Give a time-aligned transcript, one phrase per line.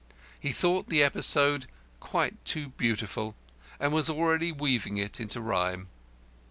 [0.39, 1.67] He thought the episode
[1.99, 3.35] quite too Beautiful,
[3.79, 5.89] and was already weaving it into rhyme.